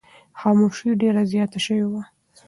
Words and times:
خاموشي 0.39 0.89
ډېره 1.01 1.21
زیاته 1.31 1.59
شوې 1.65 1.85
وه. 1.91 2.01